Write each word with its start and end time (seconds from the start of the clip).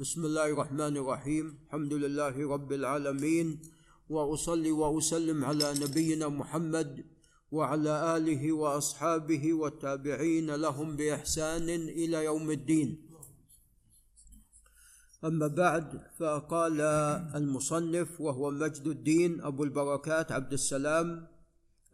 بسم 0.00 0.24
الله 0.24 0.46
الرحمن 0.46 0.96
الرحيم 0.96 1.58
الحمد 1.66 1.92
لله 1.92 2.48
رب 2.52 2.72
العالمين 2.72 3.60
واصلي 4.08 4.70
واسلم 4.70 5.44
على 5.44 5.74
نبينا 5.80 6.28
محمد 6.28 7.04
وعلى 7.52 8.16
اله 8.16 8.52
واصحابه 8.52 9.52
والتابعين 9.52 10.50
لهم 10.54 10.96
باحسان 10.96 11.68
إلى 12.00 12.24
يوم 12.24 12.50
الدين 12.50 13.08
اما 15.24 15.46
بعد 15.46 16.00
فقال 16.18 16.80
المصنف 17.34 18.20
وهو 18.20 18.50
مجد 18.50 18.86
الدين 18.86 19.40
ابو 19.40 19.64
البركات 19.64 20.32
عبد 20.32 20.52
السلام 20.52 21.26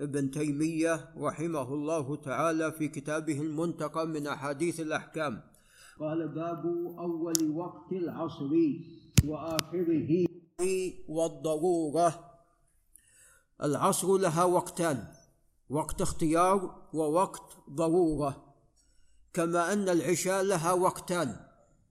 ابن 0.01 0.31
تيميه 0.31 1.11
رحمه 1.17 1.75
الله 1.75 2.17
تعالى 2.17 2.73
في 2.73 2.89
كتابه 2.89 3.41
المنتقى 3.41 4.07
من 4.07 4.27
احاديث 4.27 4.81
الاحكام 4.81 5.56
قال 6.01 6.29
باب 6.29 6.67
أول 6.99 7.51
وقت 7.51 7.93
العصر 7.93 8.51
وآخره. 9.25 10.27
والضرورة. 11.09 12.31
العصر 13.63 14.17
لها 14.17 14.45
وقتان 14.45 15.09
وقت 15.71 16.03
اختيار 16.03 16.89
ووقت 16.93 17.57
ضرورة. 17.71 18.55
كما 19.33 19.73
أن 19.73 19.89
العشاء 19.89 20.43
لها 20.43 20.73
وقتان 20.73 21.37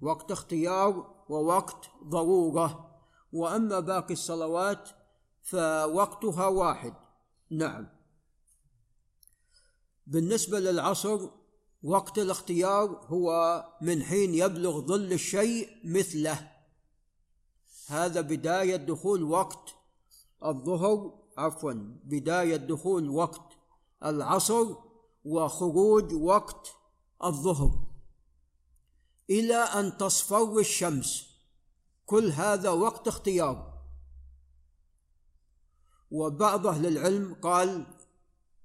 وقت 0.01 0.31
اختيار 0.31 1.23
ووقت 1.29 1.89
ضرورة. 2.03 2.99
وأما 3.33 3.79
باقي 3.79 4.13
الصلوات 4.13 4.89
فوقتها 5.43 6.47
واحد. 6.47 6.93
نعم. 7.51 7.87
بالنسبة 10.07 10.59
للعصر 10.59 11.29
وقت 11.85 12.19
الاختيار 12.19 13.05
هو 13.07 13.63
من 13.81 14.03
حين 14.03 14.35
يبلغ 14.35 14.79
ظل 14.79 15.13
الشيء 15.13 15.69
مثله. 15.83 16.51
هذا 17.87 18.21
بداية 18.21 18.75
دخول 18.75 19.23
وقت 19.23 19.75
الظهر 20.45 21.13
عفوا 21.37 21.73
بداية 22.03 22.55
دخول 22.55 23.09
وقت 23.09 23.57
العصر 24.05 24.75
وخروج 25.25 26.13
وقت 26.13 26.75
الظهر. 27.23 27.87
إلى 29.29 29.55
أن 29.55 29.97
تصفر 29.97 30.59
الشمس. 30.59 31.27
كل 32.05 32.31
هذا 32.31 32.69
وقت 32.69 33.07
اختيار. 33.07 33.73
وبعض 36.11 36.67
أهل 36.67 36.85
العلم 36.85 37.33
قال 37.33 37.85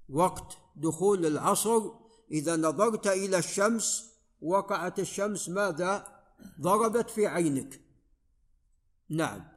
وقت 0.08 0.58
دخول 0.76 1.26
العصر 1.26 1.99
إذا 2.30 2.56
نظرت 2.56 3.06
إلى 3.06 3.38
الشمس 3.38 4.10
وقعت 4.42 4.98
الشمس 4.98 5.48
ماذا؟ 5.48 6.20
ضربت 6.60 7.10
في 7.10 7.26
عينك. 7.26 7.80
نعم. 9.08 9.48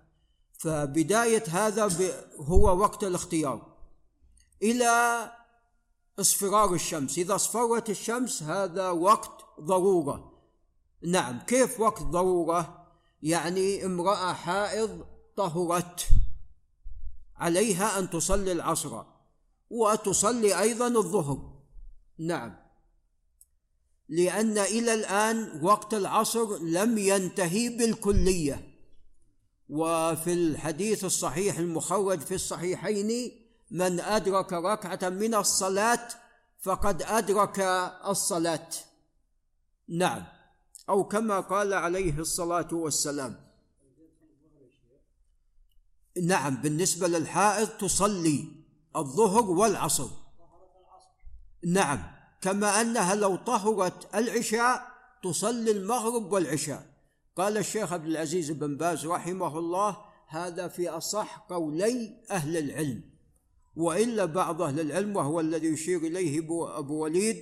فبداية 0.54 1.44
هذا 1.48 1.90
هو 2.38 2.78
وقت 2.78 3.04
الاختيار. 3.04 3.78
إلى 4.64 5.32
اصفرار 6.20 6.74
الشمس. 6.74 7.18
إذا 7.18 7.36
اصفرت 7.36 7.90
الشمس 7.90 8.44
هذا 8.44 8.90
وقت 8.90 9.46
ضرورة. 9.62 10.34
نعم. 11.04 11.40
كيف 11.40 11.80
وقت 11.80 12.02
ضرورة؟ 12.04 12.88
يعني 13.22 13.86
امرأة 13.86 14.34
حائض 14.34 15.06
طهرت. 15.36 16.08
عليها 17.36 18.00
أن 18.00 18.10
تصلي 18.10 18.52
العصر. 18.52 19.04
وتصلي 19.70 20.60
أيضا 20.60 20.88
الظهر. 20.88 21.54
نعم. 22.18 22.63
لأن 24.14 24.58
إلى 24.58 24.94
الآن 24.94 25.60
وقت 25.62 25.94
العصر 25.94 26.58
لم 26.58 26.98
ينتهي 26.98 27.70
بالكلية. 27.70 28.74
وفي 29.70 30.34
الحديث 30.34 31.06
الصحيح 31.06 31.58
المخرج 31.58 32.20
في 32.20 32.36
الصحيحين 32.36 33.32
من 33.72 34.00
أدرك 34.00 34.54
ركعة 34.54 35.10
من 35.10 35.36
الصلاة 35.36 36.08
فقد 36.62 37.02
أدرك 37.02 37.60
الصلاة. 38.08 38.70
نعم. 39.88 40.24
أو 40.90 41.04
كما 41.04 41.40
قال 41.40 41.74
عليه 41.74 42.20
الصلاة 42.20 42.68
والسلام. 42.72 43.36
نعم 46.24 46.56
بالنسبة 46.62 47.08
للحائض 47.08 47.68
تصلي 47.68 48.46
الظهر 48.96 49.44
والعصر. 49.44 50.10
نعم. 51.66 52.13
كما 52.44 52.82
أنها 52.82 53.16
لو 53.16 53.36
طهرت 53.36 54.16
العشاء 54.16 54.88
تصلي 55.24 55.72
المغرب 55.72 56.32
والعشاء. 56.32 56.94
قال 57.36 57.58
الشيخ 57.58 57.94
عبد 57.94 58.06
العزيز 58.06 58.52
بن 58.52 58.78
باز 58.78 59.06
رحمه 59.06 59.60
الله 59.60 59.98
هذا 60.28 60.68
في 60.68 60.90
أصح 60.90 61.38
قولي 61.38 62.24
أهل 62.32 62.58
العلم. 62.58 63.04
وإلا 63.76 64.26
بعض 64.26 64.62
أهل 64.62 64.80
العلم 64.80 65.16
وهو 65.16 65.40
الذي 65.40 65.68
يشير 65.68 66.00
إليه 66.00 66.40
ابو 66.80 67.04
وليد 67.04 67.38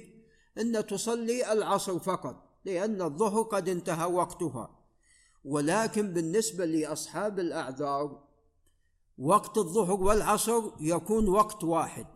إن 0.58 0.86
تصلي 0.86 1.52
العصر 1.52 2.00
فقط 2.00 2.44
لأن 2.66 3.02
الظهر 3.02 3.42
قد 3.42 3.70
انتهى 3.70 4.06
وقتها. 4.06 4.80
ولكن 5.46 6.14
بالنسبة 6.14 6.66
لأصحاب 6.66 7.40
الأعذار 7.40 8.24
وقت 9.18 9.58
الظهر 9.58 10.02
والعصر 10.02 10.64
يكون 10.80 11.30
وقت 11.30 11.64
واحد. 11.64 12.08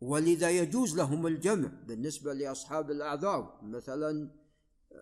ولذا 0.00 0.50
يجوز 0.50 0.96
لهم 0.96 1.26
الجمع 1.26 1.68
بالنسبة 1.86 2.32
لأصحاب 2.32 2.90
الأعذار. 2.90 3.60
مثلا 3.62 4.30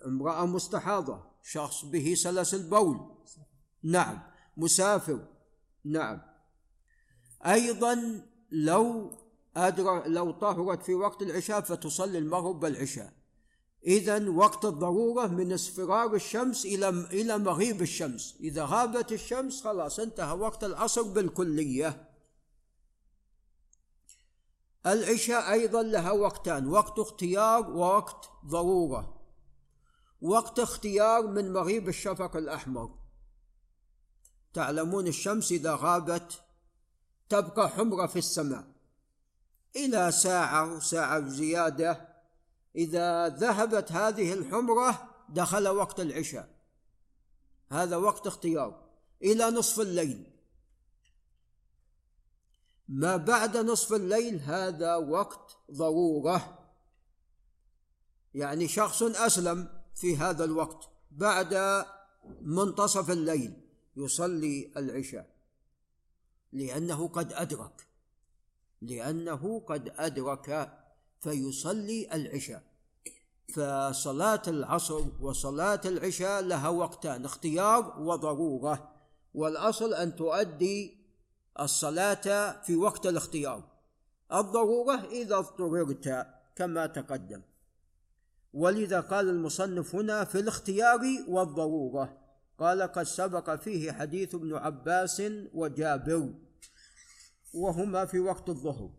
امرأة 0.07 0.47
مستحاضة 0.47 1.25
شخص 1.43 1.85
به 1.85 2.15
سلس 2.15 2.55
البول. 2.55 3.01
نعم. 3.83 4.19
مسافر. 4.57 5.27
نعم. 5.85 6.21
أيضا 7.47 8.23
لو 8.51 9.11
أدر 9.57 10.07
لو 10.07 10.31
طهرت 10.31 10.83
في 10.83 10.95
وقت 10.95 11.23
العشاء 11.23 11.61
فتصلي 11.61 12.19
المغرب 12.19 12.63
والعشاء. 12.63 13.13
إذا 13.87 14.29
وقت 14.29 14.65
الضرورة 14.65 15.27
من 15.27 15.53
اصفرار 15.53 16.15
الشمس 16.15 16.67
إلى 16.67 16.89
إلى 16.89 17.39
مغيب 17.39 17.83
الشمس، 17.83 18.37
إذا 18.41 18.65
غابت 18.65 19.13
الشمس 19.13 19.63
خلاص 19.63 20.01
انتهى 20.01 20.39
وقت 20.39 20.65
العصر 20.65 21.03
بالكلية. 21.03 22.06
العشاء 24.87 25.53
أيضا 25.53 25.83
لها 25.83 26.11
وقتان، 26.11 26.67
وقت 26.67 26.99
اختيار 26.99 27.71
ووقت 27.71 28.31
ضرورة. 28.47 29.17
وقت 30.23 30.59
اختيار 30.59 31.27
من 31.27 31.53
مغيب 31.53 31.89
الشفق 31.89 32.37
الأحمر. 32.37 32.99
تعلمون 34.55 35.07
الشمس 35.07 35.53
إذا 35.53 35.75
غابت 35.75 36.43
تبقى 37.29 37.69
حمرة 37.69 38.07
في 38.07 38.19
السماء. 38.19 38.65
إلى 39.77 40.13
ساعة 40.13 40.77
وساعة 40.77 41.29
زيادة. 41.29 42.09
إذا 42.77 43.29
ذهبت 43.29 43.93
هذه 43.93 44.33
الحمرة 44.33 45.09
دخل 45.29 45.69
وقت 45.69 46.01
العشاء. 46.01 46.49
هذا 47.71 47.97
وقت 47.97 48.27
اختيار. 48.27 48.87
إلى 49.23 49.51
نصف 49.51 49.81
الليل. 49.81 50.36
ما 52.89 53.17
بعد 53.17 53.57
نصف 53.57 53.93
الليل 53.93 54.41
هذا 54.41 54.97
وقت 54.97 55.59
ضرورة. 55.73 56.59
يعني 58.35 58.69
شخص 58.69 59.03
أسلم 59.03 59.69
في 59.95 60.17
هذا 60.17 60.45
الوقت 60.45 60.89
بعد 61.11 61.85
منتصف 62.43 63.11
الليل 63.11 63.53
يصلي 63.97 64.73
العشاء. 64.77 65.37
لأنه 66.53 67.09
قد 67.09 67.33
أدرك. 67.33 67.87
لأنه 68.83 69.61
قد 69.61 69.93
أدرك 69.97 70.79
فيصلي 71.21 72.09
العشاء. 72.13 72.63
فصلاة 73.55 74.43
العصر 74.49 75.05
وصلاة 75.21 75.81
العشاء 75.85 76.43
لها 76.43 76.69
وقتان 76.69 77.25
اختيار 77.25 78.01
وضرورة. 78.01 78.93
والأصل 79.35 79.95
أن 79.95 80.17
تؤدي 80.17 81.06
الصلاة 81.61 82.53
في 82.63 82.77
وقت 82.77 83.07
الاختيار. 83.07 83.65
الضرورة 84.33 84.95
إذا 85.11 85.37
اضطررت 85.39 86.27
كما 86.57 86.87
تقدم. 86.87 87.43
ولذا 88.53 89.01
قال 89.01 89.29
المصنف 89.29 89.95
هنا 89.95 90.25
في 90.25 90.41
الاختيار 90.41 91.01
والضرورة. 91.29 92.19
قال 92.59 92.83
قد 92.83 93.03
سبق 93.03 93.55
فيه 93.55 93.93
حديث 93.93 94.35
ابن 94.35 94.55
عباس 94.55 95.23
وجابر 95.55 96.35
وهما 97.55 98.05
في 98.05 98.19
وقت 98.19 98.49
الظهر. 98.49 98.91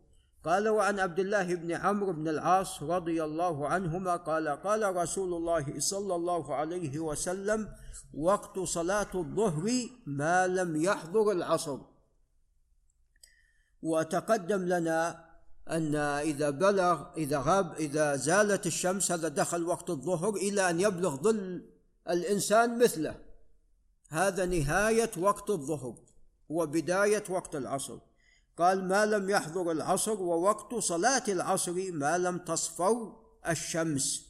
قال 0.43 0.69
وعن 0.69 0.99
عبد 0.99 1.19
الله 1.19 1.55
بن 1.55 1.71
عمرو 1.71 2.13
بن 2.13 2.27
العاص 2.27 2.83
رضي 2.83 3.23
الله 3.23 3.67
عنهما 3.67 4.15
قال 4.15 4.47
قال 4.47 4.95
رسول 4.95 5.33
الله 5.33 5.79
صلى 5.79 6.15
الله 6.15 6.55
عليه 6.55 6.99
وسلم 6.99 7.69
وقت 8.13 8.59
صلاة 8.59 9.07
الظهر 9.15 9.71
ما 10.05 10.47
لم 10.47 10.81
يحضر 10.81 11.31
العصر 11.31 11.79
وتقدم 13.81 14.65
لنا 14.65 15.27
أن 15.69 15.95
إذا 15.95 16.49
بلغ 16.49 17.05
إذا 17.17 17.41
غاب 17.45 17.73
إذا 17.73 18.15
زالت 18.15 18.65
الشمس 18.65 19.11
هذا 19.11 19.27
دخل 19.27 19.63
وقت 19.63 19.89
الظهر 19.89 20.35
إلى 20.35 20.69
أن 20.69 20.79
يبلغ 20.79 21.15
ظل 21.15 21.65
الإنسان 22.09 22.79
مثله. 22.79 23.15
هذا 24.09 24.45
نهاية 24.45 25.11
وقت 25.17 25.49
الظهر 25.49 25.95
وبداية 26.49 27.23
وقت 27.29 27.55
العصر. 27.55 27.97
قال 28.57 28.87
ما 28.87 29.05
لم 29.05 29.29
يحضر 29.29 29.71
العصر 29.71 30.21
ووقت 30.21 30.75
صلاة 30.75 31.23
العصر 31.27 31.91
ما 31.91 32.17
لم 32.17 32.37
تصفر 32.37 33.15
الشمس. 33.47 34.27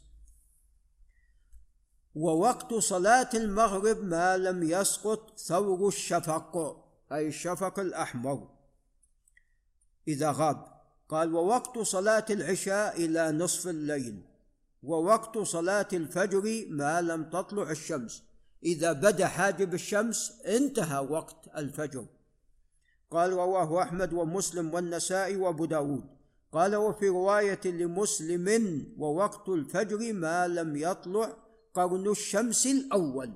ووقت 2.16 2.74
صلاة 2.74 3.30
المغرب 3.34 4.04
ما 4.04 4.38
لم 4.38 4.64
يسقط 4.64 5.40
ثور 5.40 5.88
الشفق 5.88 6.84
أي 7.12 7.28
الشفق 7.28 7.80
الأحمر. 7.80 8.56
إذا 10.07 10.31
غاب. 10.31 10.77
قال 11.09 11.36
ووقت 11.36 11.80
صلاة 11.80 12.25
العشاء 12.30 13.06
إلى 13.06 13.31
نصف 13.31 13.68
الليل 13.68 14.21
ووقت 14.83 15.38
صلاة 15.38 15.88
الفجر 15.94 16.65
ما 16.69 17.01
لم 17.01 17.30
تطلع 17.30 17.71
الشمس. 17.71 18.24
إذا 18.63 18.92
بدأ 18.92 19.27
حاجب 19.27 19.74
الشمس 19.74 20.42
انتهى 20.45 21.00
وقت 21.00 21.48
الفجر. 21.57 22.06
قال 23.12 23.33
رواه 23.33 23.81
أحمد 23.83 24.13
ومسلم 24.13 24.74
والنسائي 24.74 25.36
وأبو 25.36 25.65
داود. 25.65 26.04
قال 26.51 26.75
وفي 26.75 27.07
رواية 27.07 27.62
لمسلم 27.65 28.86
ووقت 28.98 29.50
الفجر 29.50 30.13
ما 30.13 30.48
لم 30.48 30.75
يطلع 30.75 31.33
قرن 31.74 32.07
الشمس 32.12 32.68
الأول. 32.68 33.33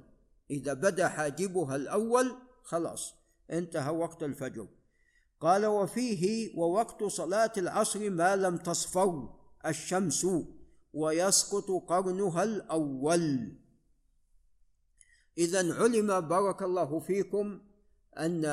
إذا 0.51 0.73
بدأ 0.73 1.07
حاجبها 1.07 1.75
الأول 1.75 2.35
خلاص 2.63 3.13
انتهى 3.51 3.95
وقت 3.95 4.23
الفجر. 4.23 4.67
قال 5.41 5.65
وفيه 5.65 6.53
ووقت 6.57 7.03
صلاة 7.03 7.51
العصر 7.57 8.09
ما 8.09 8.35
لم 8.35 8.57
تصفر 8.57 9.29
الشمس 9.65 10.27
ويسقط 10.93 11.71
قرنها 11.87 12.43
الأول. 12.43 13.57
إذا 15.37 15.73
علم 15.73 16.19
بارك 16.19 16.61
الله 16.63 16.99
فيكم 16.99 17.61
أن 18.17 18.45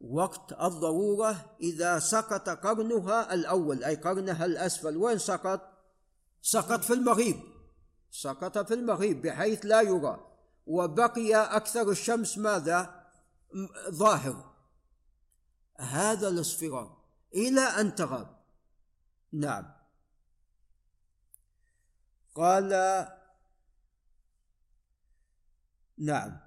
وقت 0.00 0.52
الضرورة 0.52 1.56
إذا 1.60 1.98
سقط 1.98 2.48
قرنها 2.48 3.34
الأول 3.34 3.84
أي 3.84 3.94
قرنها 3.94 4.44
الأسفل. 4.44 4.96
وين 4.96 5.18
سقط؟ 5.18 5.60
سقط 6.42 6.84
في 6.84 6.92
المغيب. 6.92 7.36
سقط 8.10 8.58
في 8.58 8.74
المغيب 8.74 9.22
بحيث 9.22 9.66
لا 9.66 9.80
يرى. 9.80 10.20
وبقي 10.66 11.34
أكثر 11.34 11.90
الشمس 11.90 12.38
ماذا؟ 12.38 13.04
ظاهر. 13.90 14.47
هذا 15.78 16.28
الاصفرار. 16.28 16.98
إلى 17.34 17.60
أن 17.60 17.94
تغاب. 17.94 18.38
نعم. 19.32 19.72
قال 22.34 22.68
نعم. 25.98 26.40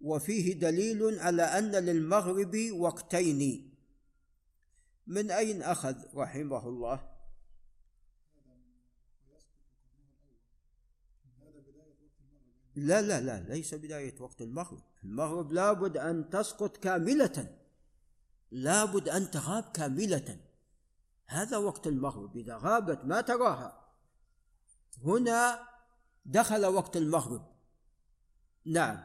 وفيه 0.00 0.54
دليل 0.54 1.18
على 1.20 1.42
أن 1.42 1.72
للمغرب 1.72 2.56
وقتين. 2.72 3.74
من 5.06 5.30
أين 5.30 5.62
أخذ 5.62 5.96
رحمه 6.14 6.68
الله؟ 6.68 7.18
لا 12.76 13.02
لا 13.02 13.20
لا 13.20 13.40
ليس 13.40 13.74
بداية 13.74 14.20
وقت 14.20 14.42
المغرب. 14.42 14.82
المغرب 15.04 15.52
لابد 15.52 15.96
أن 15.96 16.30
تسقط 16.30 16.76
كاملة. 16.76 17.57
لابد 18.50 19.08
أن 19.08 19.30
تغاب 19.30 19.64
كاملة. 19.74 20.40
هذا 21.26 21.56
وقت 21.56 21.86
المغرب. 21.86 22.36
إذا 22.36 22.56
غابت 22.56 23.04
ما 23.04 23.20
تراها. 23.20 23.84
هنا 25.04 25.60
دخل 26.24 26.66
وقت 26.66 26.96
المغرب. 26.96 27.46
نعم. 28.64 29.00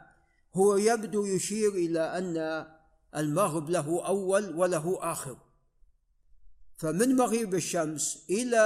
هو 0.55 0.75
يبدو 0.75 1.25
يشير 1.25 1.69
إلى 1.69 2.17
أن 2.17 2.65
المغرب 3.15 3.69
له 3.69 4.05
أول 4.07 4.55
وله 4.55 5.11
آخر. 5.11 5.37
فمن 6.77 7.15
مغيب 7.15 7.55
الشمس 7.55 8.25
إلى 8.29 8.59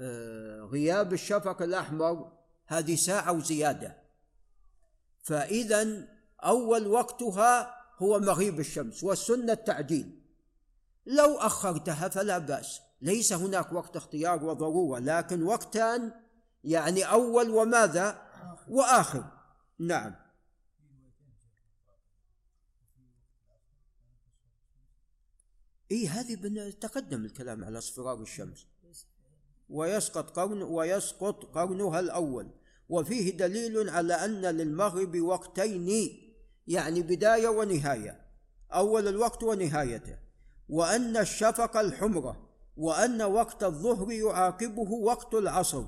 آه، 0.00 0.60
غياب 0.60 1.12
الشفق 1.12 1.62
الأحمر 1.62 2.32
هذه 2.66 2.94
ساعة 2.94 3.32
وزيادة. 3.32 4.02
فإذا 5.22 6.08
أول 6.44 6.86
وقتها 6.86 7.77
هو 7.98 8.18
مغيب 8.18 8.60
الشمس 8.60 9.04
والسنة 9.04 9.52
التعجيل. 9.52 10.20
لو 11.06 11.36
أخرتها 11.36 12.08
فلا 12.08 12.38
بأس. 12.38 12.80
ليس 13.02 13.32
هناك 13.32 13.72
وقت 13.72 13.96
اختيار 13.96 14.44
وضرورة 14.44 14.98
لكن 14.98 15.42
وقتان 15.42 16.12
يعني 16.64 17.04
أول 17.04 17.50
وماذا؟ 17.50 18.22
وآخر. 18.68 19.24
نعم. 19.78 20.14
إي 25.92 26.08
هذه 26.08 26.70
تقدم 26.70 27.24
الكلام 27.24 27.64
على 27.64 27.78
اصفرار 27.78 28.22
الشمس. 28.22 28.66
ويسقط 29.68 30.30
قرن 30.30 30.62
ويسقط 30.62 31.44
قرنها 31.44 32.00
الأول. 32.00 32.50
وفيه 32.88 33.36
دليل 33.36 33.90
على 33.90 34.14
أن 34.14 34.42
للمغرب 34.42 35.20
وقتين 35.20 36.27
يعني 36.68 37.02
بداية 37.02 37.48
ونهاية 37.48 38.20
أول 38.72 39.08
الوقت 39.08 39.42
ونهايته. 39.42 40.16
وأن 40.68 41.16
الشفق 41.16 41.76
الحمرة 41.76 42.48
وأن 42.76 43.22
وقت 43.22 43.64
الظهر 43.64 44.12
يعاقبه 44.12 44.90
وقت 44.90 45.34
العصر 45.34 45.84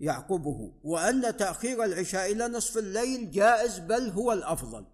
يعقبه. 0.00 0.72
وأن 0.82 1.36
تأخير 1.36 1.84
العشاء 1.84 2.32
إلى 2.32 2.48
نصف 2.48 2.78
الليل 2.78 3.30
جائز 3.30 3.78
بل 3.78 4.10
هو 4.10 4.32
الأفضل. 4.32 4.86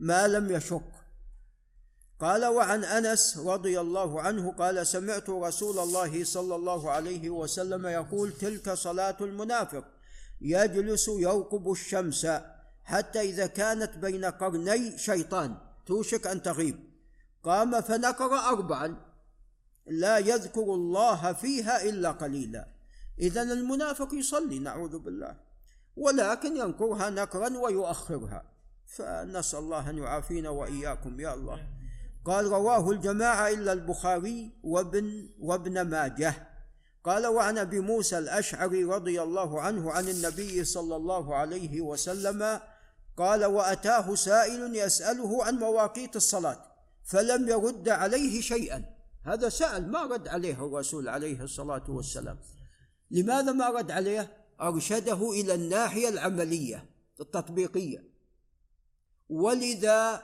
ما 0.00 0.28
لم 0.28 0.50
يشق. 0.50 0.82
قال 2.20 2.44
وعن 2.44 2.84
أنس 2.84 3.38
رضي 3.38 3.80
الله 3.80 4.20
عنه 4.20 4.52
قال 4.52 4.86
سمعت 4.86 5.30
رسول 5.30 5.78
الله 5.78 6.24
صلى 6.24 6.54
الله 6.54 6.90
عليه 6.90 7.30
وسلم 7.30 7.86
يقول 7.86 8.32
تلك 8.32 8.72
صلاة 8.72 9.16
المنافق 9.20 9.84
يجلس 10.40 11.08
يوقب 11.08 11.70
الشمس 11.70 12.26
حتى 12.90 13.20
إذا 13.20 13.46
كانت 13.46 13.98
بين 13.98 14.24
قرني 14.24 14.98
شيطان 14.98 15.56
توشك 15.86 16.26
أن 16.26 16.42
تغيب. 16.42 16.78
قام 17.44 17.80
فنكر 17.80 18.34
اربعا. 18.34 18.96
لا 19.86 20.18
يذكر 20.18 20.62
الله 20.62 21.32
فيها 21.32 21.82
إلا 21.82 22.10
قليلا. 22.10 22.66
اذا 23.18 23.42
المنافق 23.42 24.14
يصلي 24.14 24.58
نعوذ 24.58 24.98
بالله. 24.98 25.36
ولكن 25.96 26.56
ينكرها 26.56 27.10
نكرا 27.10 27.58
ويؤخرها. 27.58 28.42
فنسأل 28.86 29.58
الله 29.58 29.90
أن 29.90 29.98
يعافينا 29.98 30.48
وإياكم 30.50 31.20
يا 31.20 31.34
الله. 31.34 31.66
قال 32.24 32.46
رواه 32.46 32.90
الجماعة 32.90 33.48
إلا 33.48 33.72
البخاري 33.72 34.50
وابن 34.62 35.28
وابن 35.40 35.80
ماجه. 35.82 36.34
قال 37.04 37.26
وعن 37.26 37.58
أبي 37.58 37.80
موسى 37.80 38.18
الأشعري 38.18 38.84
رضي 38.84 39.22
الله 39.22 39.60
عنه 39.60 39.92
عن 39.92 40.08
النبي 40.08 40.64
صلى 40.64 40.96
الله 40.96 41.34
عليه 41.34 41.80
وسلم 41.80 42.60
قال 43.20 43.44
وأتاه 43.44 44.14
سائل 44.14 44.76
يسأله 44.76 45.44
عن 45.44 45.54
مواقيت 45.54 46.16
الصلاة 46.16 46.64
فلم 47.04 47.48
يرد 47.48 47.88
عليه 47.88 48.40
شيئا. 48.40 48.84
هذا 49.24 49.48
سأل 49.48 49.90
ما 49.90 50.02
رد 50.02 50.28
عليه 50.28 50.66
الرسول 50.66 51.08
عليه 51.08 51.42
الصلاة 51.42 51.84
والسلام. 51.88 52.38
لماذا 53.10 53.52
ما 53.52 53.68
رد 53.68 53.90
عليه؟ 53.90 54.36
أرشده 54.60 55.30
إلى 55.30 55.54
الناحية 55.54 56.08
العملية 56.08 56.90
التطبيقية. 57.20 58.10
ولذا 59.28 60.22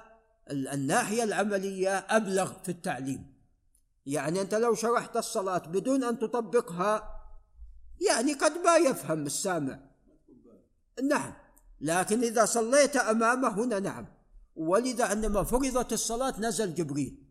الناحية 0.50 1.22
العملية 1.22 1.98
أبلغ 1.98 2.52
في 2.62 2.68
التعليم. 2.68 3.36
يعني 4.06 4.40
أنت 4.40 4.54
لو 4.54 4.74
شرحت 4.74 5.16
الصلاة 5.16 5.58
بدون 5.58 6.04
أن 6.04 6.18
تطبقها 6.18 7.20
يعني 8.08 8.32
قد 8.32 8.52
ما 8.52 8.76
يفهم 8.76 9.26
السامع. 9.26 9.80
نعم. 11.02 11.45
لكن 11.80 12.22
إذا 12.22 12.44
صليت 12.44 12.96
أمامه 12.96 13.64
هنا 13.64 13.78
نعم. 13.78 14.06
ولذا 14.56 15.04
عندما 15.04 15.44
فرضت 15.44 15.92
الصلاة 15.92 16.40
نزل 16.40 16.74
جبريل. 16.74 17.22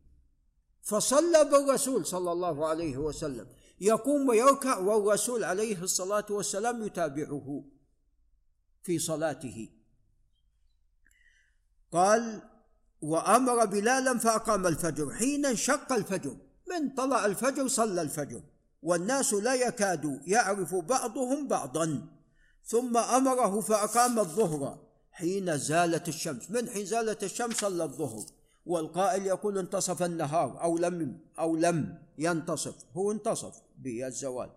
فصلى 0.81 1.43
بالرسول 1.51 2.05
صلى 2.05 2.31
الله 2.31 2.67
عليه 2.67 2.97
وسلم. 2.97 3.47
يقوم 3.81 4.29
ويركع 4.29 4.77
والرسول 4.77 5.43
عليه 5.43 5.83
الصلاة 5.83 6.25
والسلام 6.29 6.83
يتابعه 6.83 7.65
في 8.83 8.99
صلاته. 8.99 9.69
قال 11.91 12.41
وأمر 13.01 13.65
بلالا 13.65 14.17
فأقام 14.17 14.67
الفجر. 14.67 15.13
حين 15.13 15.45
انشق 15.45 15.93
الفجر. 15.93 16.37
من 16.69 16.89
طلع 16.89 17.25
الفجر 17.25 17.67
صلى 17.67 18.01
الفجر. 18.01 18.43
والناس 18.81 19.33
لا 19.33 19.53
يكاد 19.53 20.21
يعرف 20.27 20.75
بعضهم 20.75 21.47
بعضا. 21.47 22.14
ثم 22.65 22.97
أمره 22.97 23.61
فأقام 23.61 24.19
الظهر 24.19 24.77
حين 25.11 25.57
زالت 25.57 26.07
الشمس. 26.07 26.51
من 26.51 26.69
حين 26.69 26.85
زالت 26.85 27.23
الشمس 27.23 27.55
صلى 27.55 27.83
الظهر 27.83 28.25
والقائل 28.65 29.25
يقول 29.25 29.57
انتصف 29.57 30.03
النهار 30.03 30.61
أو 30.63 30.77
لم 30.77 31.19
أو 31.39 31.55
لم 31.55 31.97
ينتصف. 32.17 32.75
هو 32.93 33.11
انتصف 33.11 33.61
بالزوال 33.77 34.49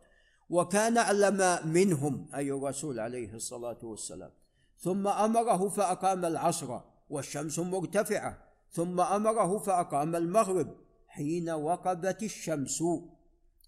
وكان 0.51 0.99
اعلم 0.99 1.69
منهم 1.69 2.29
أي 2.35 2.53
الرسول 2.53 3.01
عليه 3.01 3.35
الصلاة 3.35 3.79
والسلام. 3.83 4.31
ثم 4.79 5.09
أمره 5.09 5.69
فأقام 5.69 6.25
العصر 6.25 6.81
والشمس 7.11 7.59
مرتفعة. 7.59 8.39
ثم 8.73 9.01
أمره 9.01 9.59
فأقام 9.59 10.17
المغرب 10.17 10.77
حين 11.07 11.51
وقبت 11.51 12.23
الشمس 12.23 12.83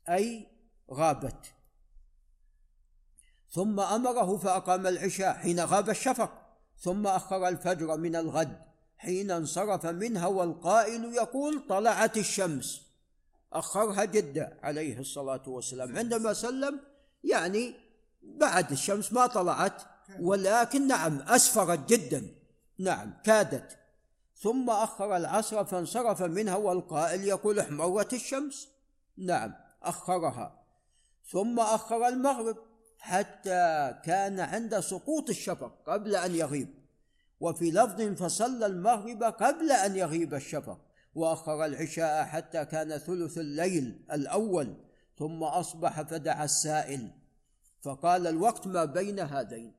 أي 0.09 0.47
غابت. 0.91 1.60
ثم 3.51 3.81
أمره 3.81 4.37
فأقام 4.37 4.87
العشاء 4.87 5.35
حين 5.35 5.61
غاب 5.61 5.91
الشفق 5.91 6.31
ثم 6.79 7.07
أخر 7.07 7.49
الفجر 7.49 7.97
من 7.97 8.17
الغد 8.17 8.59
حين 8.99 9.31
انصرف 9.31 9.87
منها 9.87 10.27
والقائل 10.27 11.05
يقول 11.05 11.63
طلعت 11.69 12.17
الشمس. 12.17 12.83
أخرها 13.53 14.05
جدا 14.05 14.59
عليه 14.63 14.99
الصلاة 14.99 15.43
والسلام. 15.47 15.99
عندما 15.99 16.33
سلم 16.33 16.81
يعني 17.25 17.75
بعد 18.23 18.73
الشمس 18.73 19.13
ما 19.13 19.27
طلعت 19.27 19.83
ولكن 20.21 20.87
نعم 20.87 21.19
أسفرت 21.21 21.89
جدا. 21.89 22.27
نعم 22.79 23.13
كادت. 23.25 23.79
ثم 24.37 24.71
أخر 24.71 25.17
العصر 25.17 25.65
فانصرف 25.65 26.23
منها 26.23 26.57
والقائل 26.57 27.25
يقول 27.25 27.59
احمرت 27.59 28.13
الشمس. 28.13 28.69
نعم 29.17 29.55
أخرها. 29.83 30.65
ثم 31.31 31.61
أخر 31.61 32.09
المغرب. 32.09 32.57
حتى 33.01 33.95
كان 34.05 34.41
عند 34.41 34.81
سقوط 34.81 35.29
الشفق 35.29 35.73
قبل 35.87 36.17
أن 36.17 36.35
يغيب. 36.35 36.69
وفي 37.41 37.71
لفظ 37.71 38.03
فصلى 38.03 38.67
المغرب 38.67 39.23
قبل 39.23 39.73
أن 39.73 39.97
يغيب 39.97 40.35
الشفق. 40.35 40.81
وأخر 41.15 41.65
العشاء 41.65 42.25
حتى 42.25 42.65
كان 42.65 42.99
ثلث 42.99 43.39
الليل 43.39 44.05
الأول 44.13 44.75
ثم 45.19 45.43
أصبح 45.43 46.03
فدعا 46.03 46.45
السائل. 46.45 47.11
فقال 47.83 48.27
الوقت 48.27 48.67
ما 48.67 48.85
بين 48.85 49.21
هذين. 49.21 49.75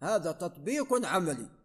هذا 0.00 0.32
تطبيق 0.32 1.06
عملي. 1.06 1.61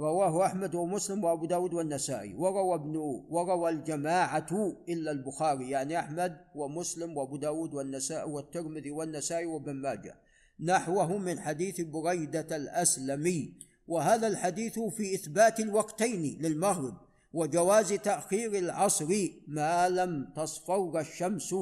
رواه 0.00 0.46
أحمد 0.46 0.74
ومسلم 0.74 1.24
وأبو 1.24 1.46
داود 1.46 1.74
والنسائي 1.74 2.34
وروى 2.34 2.74
ابن 2.74 2.96
وروى 3.28 3.70
الجماعة 3.70 4.76
إلا 4.88 5.10
البخاري 5.10 5.70
يعني 5.70 5.98
أحمد 5.98 6.36
ومسلم 6.54 7.16
وأبو 7.16 7.36
داود 7.36 7.74
والنسائي 7.74 8.30
والترمذي 8.30 8.90
والنسائي 8.90 9.46
وابن 9.46 9.72
ماجه. 9.72 10.14
نحوه 10.60 11.18
من 11.18 11.40
حديث 11.40 11.80
بريدة 11.80 12.56
الأسلمي 12.56 13.54
وهذا 13.88 14.26
الحديث 14.26 14.78
في 14.78 15.14
إثبات 15.14 15.60
الوقتين 15.60 16.38
للمغرب 16.40 16.94
وجواز 17.32 17.92
تأخير 17.92 18.58
العصر 18.58 19.28
ما 19.48 19.88
لم 19.88 20.32
تصفر 20.36 21.00
الشمس 21.00 21.54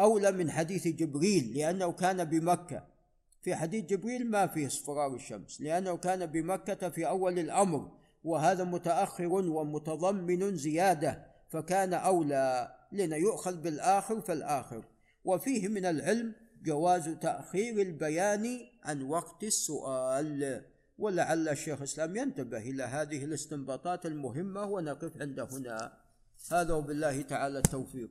أولى 0.00 0.32
من 0.32 0.50
حديث 0.50 0.88
جبريل 0.88 1.54
لأنه 1.54 1.92
كان 1.92 2.24
بمكة. 2.24 2.95
في 3.46 3.54
حديث 3.54 3.84
جبريل 3.84 4.30
ما 4.30 4.46
فيه 4.46 4.66
اصفرار 4.66 5.14
الشمس 5.14 5.60
لأنه 5.60 5.96
كان 5.96 6.26
بمكة 6.26 6.88
في 6.88 7.08
أول 7.08 7.38
الأمر 7.38 7.90
وهذا 8.24 8.64
متأخر 8.64 9.32
ومتضمن 9.32 10.56
زيادة 10.56 11.26
فكان 11.48 11.94
أولى 11.94 12.76
لنا 12.92 13.16
يؤخذ 13.16 13.56
بالآخر 13.56 14.20
فالآخر. 14.20 14.84
وفيه 15.24 15.68
من 15.68 15.84
العلم 15.84 16.34
جواز 16.62 17.08
تأخير 17.08 17.82
البيان 17.82 18.60
عن 18.84 19.02
وقت 19.02 19.44
السؤال 19.44 20.64
ولعل 20.98 21.48
الشيخ 21.48 21.78
الإسلام 21.78 22.16
ينتبه 22.16 22.58
إلى 22.58 22.82
هذه 22.82 23.24
الاستنباطات 23.24 24.06
المهمة 24.06 24.64
ونقف 24.64 25.22
عند 25.22 25.40
هنا. 25.40 25.92
هذا 26.52 26.74
وبالله 26.74 27.22
تعالى 27.22 27.58
التوفيق. 27.58 28.04